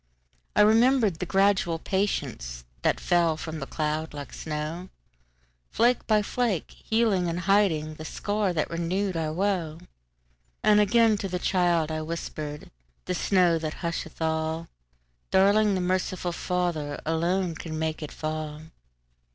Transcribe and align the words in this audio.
I 0.55 0.61
remembered 0.61 1.19
the 1.19 1.27
gradual 1.27 1.77
patienceThat 1.77 2.99
fell 2.99 3.37
from 3.37 3.59
that 3.59 3.69
cloud 3.69 4.15
like 4.15 4.33
snow, 4.33 4.89
Flake 5.69 6.07
by 6.07 6.23
flake, 6.23 6.71
healing 6.71 7.27
and 7.27 7.41
hidingThe 7.41 8.05
scar 8.07 8.51
that 8.51 8.71
renewed 8.71 9.15
our 9.15 9.31
woe. 9.31 9.77
And 10.63 10.79
again 10.79 11.17
to 11.19 11.27
the 11.29 11.37
child 11.37 11.91
I 11.91 12.01
whispered,"The 12.01 13.13
snow 13.13 13.59
that 13.59 13.81
husheth 13.85 14.19
all, 14.23 14.67
Darling, 15.29 15.75
the 15.75 15.81
merciful 15.81 16.31
FatherAlone 16.31 17.53
can 17.59 17.77
make 17.77 18.01
it 18.01 18.11
fall!" 18.11 18.61